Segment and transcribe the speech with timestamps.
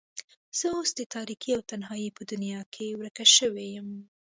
[0.57, 3.89] زه اوس د تاريکۍ او تنهايۍ په دنيا کې ورکه شوې يم.